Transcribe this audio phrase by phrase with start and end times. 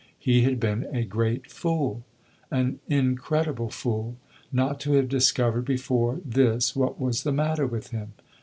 [0.17, 2.01] He had been a great fool
[2.49, 4.17] an incredible fool
[4.51, 8.13] not to have discovered before this what was the matter with him!